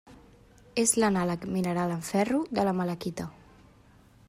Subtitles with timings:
[0.83, 3.29] És l'anàleg mineral amb ferro de la malaquita.